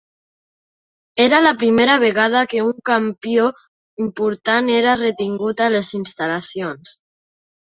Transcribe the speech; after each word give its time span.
Era 1.25 1.41
la 1.47 1.51
primera 1.63 1.97
vegada 2.03 2.41
que 2.53 2.63
un 2.69 2.73
campió 2.91 3.45
important 4.07 4.73
era 4.79 4.97
retingut 5.03 5.63
a 5.67 5.69
les 5.77 5.93
instal·lacions. 6.03 6.99